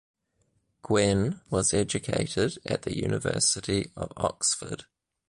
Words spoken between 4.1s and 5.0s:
Oxford.